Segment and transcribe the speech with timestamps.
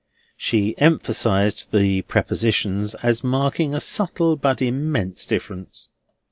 [0.35, 5.91] She emphasised the prepositions as marking a subtle but immense difference.